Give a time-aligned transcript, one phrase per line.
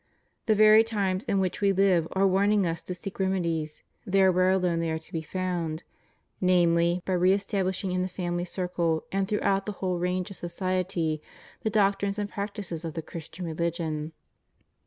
[0.47, 4.49] The very times in which we live are warning us to seek remedies there where
[4.49, 5.83] alone they are to be found—
[6.41, 11.21] namely, by re establishing in the family circle and throughout the whole range of society
[11.61, 14.13] the doctrines and practices of the Christian religion.